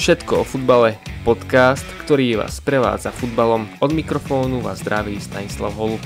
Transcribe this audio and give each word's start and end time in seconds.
Všetko 0.00 0.40
o 0.40 0.48
futbale, 0.48 0.96
podcast, 1.28 1.84
ktorý 2.00 2.40
vás 2.40 2.56
prevádza 2.64 3.12
futbalom. 3.12 3.68
Od 3.84 3.92
mikrofónu 3.92 4.64
vás 4.64 4.80
zdraví 4.80 5.20
Stanislav 5.20 5.76
Holub. 5.76 6.00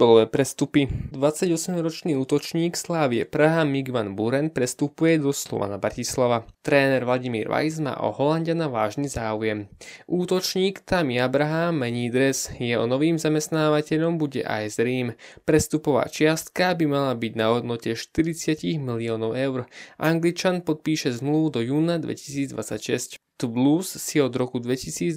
Futbalové 0.00 0.32
prestupy. 0.32 0.88
28-ročný 1.12 2.16
útočník 2.16 2.72
Slávie 2.72 3.28
Praha 3.28 3.68
Mig 3.68 3.92
van 3.92 4.16
Buren 4.16 4.48
prestupuje 4.48 5.20
do 5.20 5.28
Slovana 5.28 5.76
Bratislava. 5.76 6.48
Tréner 6.64 7.04
Vladimír 7.04 7.52
Weiss 7.52 7.84
má 7.84 8.00
o 8.00 8.08
Holandiana 8.08 8.72
vážny 8.72 9.12
záujem. 9.12 9.68
Útočník 10.08 10.80
Tammy 10.88 11.20
Abraham 11.20 11.84
mení 11.84 12.08
dres, 12.08 12.48
jeho 12.56 12.88
novým 12.88 13.20
zamestnávateľom 13.20 14.16
bude 14.16 14.40
AS 14.40 14.80
Rím. 14.80 15.12
Prestupová 15.44 16.08
čiastka 16.08 16.72
by 16.80 16.88
mala 16.88 17.12
byť 17.12 17.32
na 17.36 17.52
hodnote 17.52 17.92
40 17.92 18.80
miliónov 18.80 19.36
eur. 19.36 19.68
Angličan 20.00 20.64
podpíše 20.64 21.12
zmluvu 21.12 21.52
do 21.52 21.60
júna 21.60 22.00
2026. 22.00 23.20
Tu 23.40 23.48
Blues 23.48 23.88
si 23.88 24.20
od 24.20 24.36
roku 24.36 24.60
2023 24.60 25.16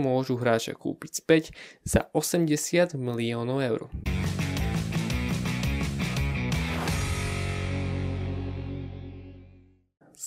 môžu 0.00 0.40
hráča 0.40 0.72
kúpiť 0.72 1.20
späť 1.20 1.44
za 1.84 2.08
80 2.16 2.96
miliónov 2.96 3.60
eur. 3.60 3.92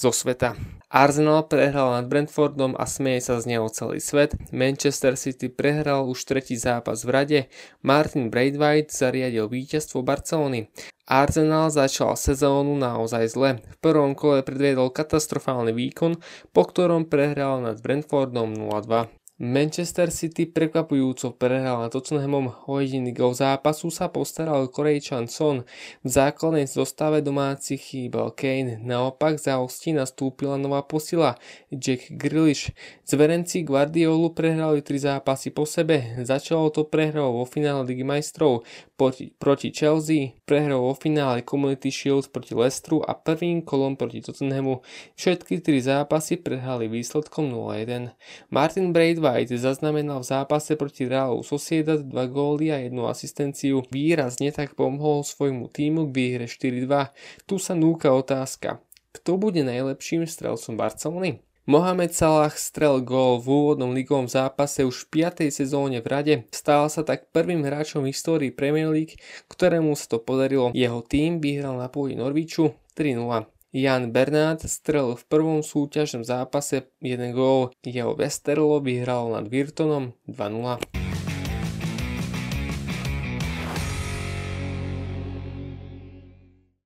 Zo 0.03 0.11
sveta. 0.11 0.59
Arsenal 0.91 1.47
prehral 1.47 1.95
nad 1.95 2.11
Brentfordom 2.11 2.75
a 2.75 2.83
smeje 2.83 3.23
sa 3.23 3.39
z 3.39 3.55
neho 3.55 3.71
celý 3.71 4.03
svet. 4.03 4.35
Manchester 4.51 5.15
City 5.15 5.47
prehral 5.47 6.03
už 6.11 6.27
tretí 6.27 6.59
zápas 6.59 7.07
v 7.07 7.09
rade. 7.09 7.39
Martin 7.79 8.27
Braithwaite 8.27 8.91
zariadil 8.91 9.47
víťazstvo 9.47 10.03
Barcelony. 10.03 10.67
Arsenal 11.07 11.71
začal 11.71 12.19
sezónu 12.19 12.75
naozaj 12.75 13.31
zle. 13.31 13.63
V 13.63 13.77
prvom 13.79 14.11
kole 14.11 14.43
predviedol 14.43 14.91
katastrofálny 14.91 15.71
výkon, 15.71 16.19
po 16.51 16.61
ktorom 16.67 17.07
prehral 17.07 17.63
nad 17.63 17.79
Brentfordom 17.79 18.51
0-2. 18.51 19.22
Manchester 19.41 20.13
City 20.13 20.45
prekvapujúco 20.45 21.33
prehral 21.33 21.81
nad 21.81 21.89
Tottenhamom 21.89 22.53
o 22.69 22.77
jediný 22.77 23.09
gol 23.17 23.33
zápasu 23.33 23.89
sa 23.89 24.05
postaral 24.05 24.69
Korejčan 24.69 25.25
Son. 25.25 25.65
V 26.05 26.07
základnej 26.07 26.69
zostave 26.69 27.25
domácich 27.25 27.81
chýbal 27.81 28.29
Kane, 28.29 28.77
naopak 28.77 29.41
za 29.41 29.57
hostí 29.57 29.89
nastúpila 29.89 30.61
nová 30.61 30.85
posila 30.85 31.41
Jack 31.73 32.13
Grealish. 32.13 32.77
Zverenci 33.09 33.65
Guardiolu 33.65 34.37
prehrali 34.37 34.85
tri 34.85 35.01
zápasy 35.01 35.49
po 35.49 35.65
sebe, 35.65 36.13
začalo 36.21 36.69
to 36.69 36.85
prehrou 36.85 37.41
vo 37.41 37.49
finále 37.49 37.89
Ligy 37.89 38.05
majstrov 38.05 38.61
proti, 38.93 39.33
proti 39.33 39.73
Chelsea, 39.73 40.37
prehrou 40.45 40.87
vo 40.87 40.93
finále 40.93 41.41
Community 41.41 41.89
Shield 41.89 42.29
proti 42.29 42.53
Leicesteru 42.53 43.01
a 43.01 43.17
prvým 43.17 43.65
kolom 43.65 43.97
proti 43.97 44.21
Tottenhamu. 44.21 44.85
Všetky 45.17 45.57
tri 45.65 45.81
zápasy 45.81 46.37
prehrali 46.37 46.85
výsledkom 46.85 47.49
0-1. 47.49 48.13
Martin 48.53 48.93
Braithwaite 48.93 49.22
White 49.23 49.55
zaznamenal 49.55 50.19
v 50.19 50.27
zápase 50.27 50.75
proti 50.75 51.07
Realu 51.07 51.47
Sociedad 51.47 52.03
2 52.03 52.11
góly 52.27 52.75
a 52.75 52.83
jednu 52.83 53.07
asistenciu. 53.07 53.87
Výrazne 53.87 54.51
tak 54.51 54.75
pomohol 54.75 55.23
svojmu 55.23 55.71
týmu 55.71 56.11
k 56.11 56.11
výhre 56.11 56.45
4-2. 56.51 57.15
Tu 57.47 57.55
sa 57.55 57.71
núka 57.71 58.11
otázka. 58.11 58.83
Kto 59.15 59.39
bude 59.39 59.63
najlepším 59.63 60.27
strelcom 60.27 60.75
Barcelony? 60.75 61.39
Mohamed 61.63 62.11
Salah 62.11 62.51
strel 62.51 62.99
gól 62.99 63.39
v 63.39 63.47
úvodnom 63.47 63.95
ligovom 63.95 64.27
zápase 64.27 64.83
už 64.83 65.07
v 65.07 65.23
5. 65.23 65.47
sezóne 65.47 66.03
v 66.03 66.07
rade. 66.11 66.35
Stal 66.51 66.91
sa 66.91 67.07
tak 67.07 67.31
prvým 67.31 67.63
hráčom 67.63 68.03
v 68.03 68.11
histórii 68.11 68.51
Premier 68.51 68.91
League, 68.91 69.15
ktorému 69.47 69.95
sa 69.95 70.11
to 70.11 70.19
podarilo. 70.19 70.75
Jeho 70.75 70.99
tým 70.99 71.39
vyhral 71.39 71.79
na 71.79 71.87
pôde 71.87 72.19
Norviču 72.19 72.75
3-0. 72.99 73.52
Jan 73.73 74.13
Bernát 74.13 74.61
strelil 74.61 75.17
v 75.17 75.25
prvom 75.25 75.65
súťažnom 75.65 76.21
zápase 76.21 76.93
jeden 77.01 77.33
gól, 77.33 77.73
jeho 77.81 78.13
Westerlo 78.13 78.77
vyhral 78.77 79.33
nad 79.33 79.49
Virtonom 79.49 80.13
2-0. 80.29 81.02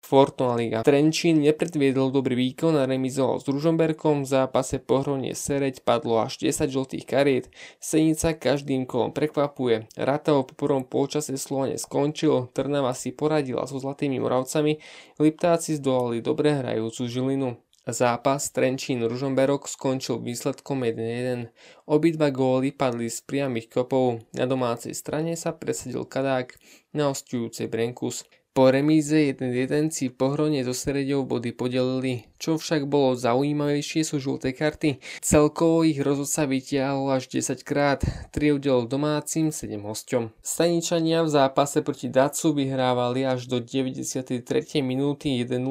Fortuna 0.07 0.55
Liga. 0.55 0.87
Trenčín 0.87 1.43
nepredviedol 1.43 2.15
dobrý 2.15 2.39
výkon 2.39 2.79
a 2.79 2.87
remizoval 2.87 3.43
s 3.43 3.51
Ružomberkom, 3.51 4.23
v 4.23 4.31
zápase 4.39 4.79
pohronie 4.79 5.35
Sereď 5.35 5.83
padlo 5.83 6.23
až 6.23 6.39
10 6.47 6.71
žltých 6.71 7.03
kariet, 7.03 7.51
Senica 7.83 8.31
každým 8.31 8.87
kolom 8.87 9.11
prekvapuje, 9.11 9.91
Ratao 9.99 10.47
po 10.47 10.55
prvom 10.55 10.87
polčase 10.87 11.35
Slovane 11.35 11.75
skončil, 11.75 12.47
Trnava 12.55 12.95
si 12.95 13.11
poradila 13.11 13.67
so 13.67 13.83
Zlatými 13.83 14.23
Moravcami, 14.23 14.79
Liptáci 15.19 15.75
zdolali 15.75 16.23
dobre 16.23 16.55
hrajúcu 16.55 17.03
Žilinu. 17.03 17.59
Zápas 17.87 18.51
Trenčín 18.51 18.99
Ružomberok 19.03 19.67
skončil 19.67 20.19
výsledkom 20.19 20.83
1-1. 20.83 21.51
Obidva 21.87 22.31
góly 22.35 22.75
padli 22.75 23.07
z 23.07 23.23
priamých 23.23 23.71
kopov. 23.71 24.23
Na 24.35 24.43
domácej 24.43 24.91
strane 24.91 25.39
sa 25.39 25.55
presadil 25.55 26.03
Kadák, 26.03 26.51
na 26.91 27.07
ostujúcej 27.07 27.71
Brenkus. 27.71 28.27
Po 28.57 28.73
remíze 28.73 29.13
1-1 29.13 29.93
si 29.93 30.09
pohronie 30.09 30.65
so 30.65 30.73
Sereďou 30.73 31.29
body 31.29 31.53
podelili, 31.53 32.25
čo 32.41 32.57
však 32.57 32.89
bolo 32.89 33.13
zaujímavejšie 33.13 34.01
sú 34.01 34.17
žlté 34.17 34.49
karty. 34.49 34.97
Celkovo 35.21 35.85
ich 35.85 36.01
rozhodca 36.01 36.49
vytiahol 36.49 37.13
až 37.13 37.29
10 37.29 37.61
krát, 37.61 38.01
3 38.33 38.57
udelil 38.57 38.89
domácim, 38.89 39.53
7 39.53 39.77
hosťom. 39.77 40.33
Staničania 40.41 41.21
v 41.21 41.37
zápase 41.37 41.85
proti 41.85 42.09
Dacu 42.09 42.57
vyhrávali 42.57 43.29
až 43.29 43.45
do 43.45 43.61
93. 43.61 44.41
minúty 44.81 45.37
1-0. 45.37 45.61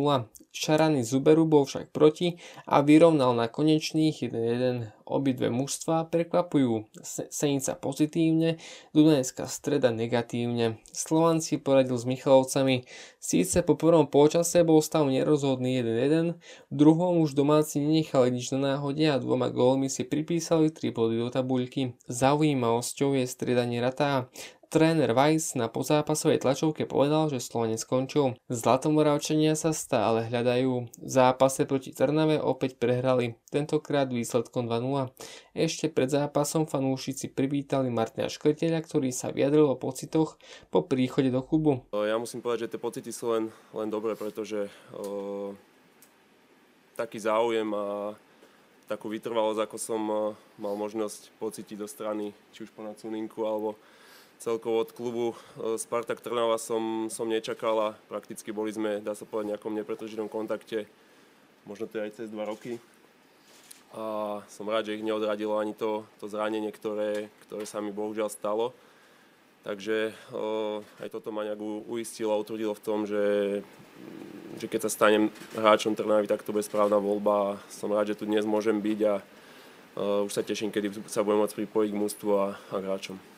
Šarany 0.56 1.04
Zuberu 1.04 1.44
bol 1.44 1.68
však 1.68 1.92
proti 1.92 2.40
a 2.64 2.80
vyrovnal 2.80 3.36
na 3.36 3.44
konečných 3.44 4.24
1-1. 4.24 4.88
Obidve 5.04 5.52
mužstva 5.52 6.08
prekvapujú. 6.08 6.88
Senica 7.28 7.76
pozitívne, 7.76 8.56
Dunajská 8.96 9.52
streda 9.52 9.92
negatívne. 9.92 10.80
Slovan 10.96 11.44
si 11.44 11.60
poradil 11.60 12.00
s 12.00 12.08
Michalovcami. 12.08 12.88
Síce 13.20 13.60
po 13.60 13.76
prvom 13.76 14.08
polčase 14.08 14.64
bol 14.64 14.80
stav 14.80 15.04
nerozhodný 15.04 15.84
1-1, 15.84 16.40
v 16.72 16.74
druhom 16.74 17.20
už 17.20 17.36
domáci 17.36 17.84
nenechali 17.84 18.32
nič 18.32 18.56
na 18.56 18.74
náhode 18.74 19.04
a 19.04 19.20
dvoma 19.20 19.52
gólmi 19.52 19.92
si 19.92 20.08
pripísali 20.08 20.72
3 20.72 20.88
body 20.96 21.20
do 21.20 21.28
tabuľky. 21.28 22.00
Zaujímavosťou 22.08 23.12
je 23.20 23.28
stredanie 23.28 23.84
Ratá. 23.84 24.32
Tréner 24.66 25.14
Weiss 25.14 25.54
na 25.54 25.70
pozápasovej 25.70 26.42
tlačovke 26.42 26.90
povedal, 26.90 27.30
že 27.30 27.38
Slovene 27.38 27.78
skončil. 27.78 28.34
Zlatomoravčania 28.50 29.54
sa 29.54 29.70
stále 29.70 30.26
hľadajú. 30.26 30.90
V 30.90 31.08
zápase 31.08 31.62
proti 31.70 31.94
Trnave 31.94 32.42
opäť 32.42 32.74
prehrali, 32.74 33.38
tentokrát 33.54 34.10
výsledkom 34.10 34.66
2-0. 34.66 35.14
Ešte 35.54 35.86
pred 35.86 36.10
zápasom 36.10 36.66
fanúšici 36.66 37.30
privítali 37.30 37.94
Martina 37.94 38.26
Škrteľa, 38.26 38.82
ktorý 38.82 39.14
sa 39.14 39.30
vyjadril 39.30 39.70
o 39.70 39.78
pocitoch 39.78 40.34
po 40.74 40.82
príchode 40.82 41.30
do 41.30 41.46
klubu. 41.46 41.86
Ja 41.94 42.18
musím 42.18 42.42
povedať, 42.42 42.66
že 42.66 42.72
tie 42.74 42.82
pocity 42.82 43.10
sú 43.14 43.38
len, 43.38 43.54
len 43.70 43.86
dobré, 43.86 44.18
pretože 44.18 44.66
o, 44.90 45.54
taký 46.98 47.22
záujem 47.22 47.70
a 47.70 48.18
takú 48.86 49.10
vytrvalosť, 49.10 49.60
ako 49.62 49.76
som 49.78 50.00
mal 50.58 50.74
možnosť 50.78 51.34
pocítiť 51.42 51.76
do 51.78 51.90
strany, 51.90 52.30
či 52.54 52.66
už 52.66 52.70
po 52.70 52.86
Cuninku 52.94 53.42
alebo 53.42 53.74
celkovo 54.38 54.84
od 54.84 54.90
klubu 54.92 55.26
e, 55.32 55.36
Spartak 55.80 56.20
Trnava 56.20 56.60
som, 56.60 57.08
som 57.08 57.28
nečakal 57.28 57.76
a 57.80 57.88
prakticky 58.08 58.52
boli 58.52 58.72
sme, 58.72 59.00
dá 59.00 59.16
sa 59.16 59.24
povedať, 59.24 59.46
v 59.46 59.50
nejakom 59.56 59.74
nepretržitom 59.74 60.28
kontakte, 60.28 60.86
možno 61.64 61.88
to 61.88 61.98
je 61.98 62.04
aj 62.04 62.12
cez 62.22 62.28
dva 62.30 62.46
roky. 62.46 62.78
A 63.96 64.38
som 64.52 64.68
rád, 64.68 64.92
že 64.92 65.00
ich 65.00 65.06
neodradilo 65.06 65.56
ani 65.56 65.72
to, 65.72 66.04
to 66.20 66.28
zranenie, 66.28 66.68
ktoré, 66.68 67.32
ktoré 67.48 67.64
sa 67.64 67.80
mi 67.80 67.94
bohužiaľ 67.94 68.28
stalo. 68.28 68.76
Takže 69.66 70.14
o, 70.30 70.84
e, 70.84 71.02
aj 71.02 71.08
toto 71.10 71.34
ma 71.34 71.42
nejak 71.42 71.58
uistilo 71.90 72.30
a 72.30 72.38
utvrdilo 72.38 72.70
v 72.76 72.84
tom, 72.84 73.02
že, 73.02 73.60
že 74.60 74.66
keď 74.70 74.86
sa 74.86 74.90
stanem 74.92 75.32
hráčom 75.58 75.98
Trnavy, 75.98 76.30
tak 76.30 76.46
to 76.46 76.54
bude 76.54 76.62
správna 76.62 77.02
voľba. 77.02 77.58
Som 77.72 77.90
rád, 77.90 78.14
že 78.14 78.18
tu 78.20 78.30
dnes 78.30 78.46
môžem 78.46 78.78
byť 78.78 78.98
a 79.10 79.14
o, 79.18 79.22
e, 79.96 80.24
už 80.28 80.32
sa 80.34 80.46
teším, 80.46 80.70
kedy 80.70 81.08
sa 81.10 81.26
budem 81.26 81.42
môcť 81.42 81.66
pripojiť 81.66 81.90
k 81.90 81.98
mústvu 81.98 82.30
a, 82.36 82.54
a 82.70 82.74
hráčom. 82.78 83.35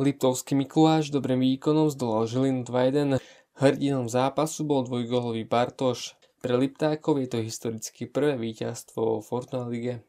Liptovský 0.00 0.56
Mikuláš 0.56 1.12
dobrým 1.12 1.44
výkonom 1.44 1.92
zdolal 1.92 2.24
Žilinu 2.24 2.64
2-1. 2.64 3.20
Hrdinom 3.60 4.08
zápasu 4.08 4.64
bol 4.64 4.80
dvojgólový 4.88 5.44
Bartoš. 5.44 6.16
Pre 6.40 6.56
Liptákov 6.56 7.20
je 7.20 7.28
to 7.28 7.44
historicky 7.44 8.08
prvé 8.08 8.40
víťazstvo 8.40 8.96
vo 8.96 9.20
Fortuna 9.20 9.68
Lige. 9.68 10.00